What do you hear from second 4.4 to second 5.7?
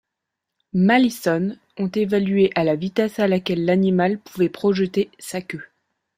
projeter sa queue.